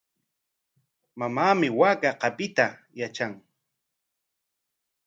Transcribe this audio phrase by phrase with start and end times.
[1.19, 3.33] Mamaami waaka qapiytaqa yatran.